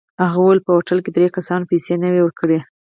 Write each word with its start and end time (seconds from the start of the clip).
هغه 0.23 0.37
وویل 0.39 0.59
په 0.65 0.71
هوټل 0.75 0.99
کې 1.03 1.11
درې 1.17 1.27
کسانو 1.35 1.69
پیسې 1.71 1.93
نه 2.03 2.07
وې 2.13 2.21
ورکړې. 2.23 2.59